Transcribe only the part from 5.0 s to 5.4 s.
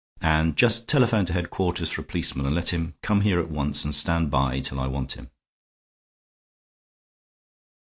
him."